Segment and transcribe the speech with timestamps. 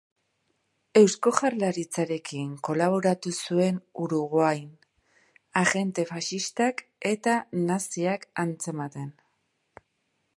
[0.99, 4.71] Eusko Jaurlaritzarekin kolaboratu zuen Uruguain
[5.63, 7.37] agente faxistak eta
[7.69, 9.09] naziak atzematen.